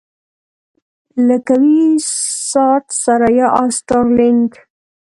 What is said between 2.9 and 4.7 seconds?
ثریا او سټارلېنک.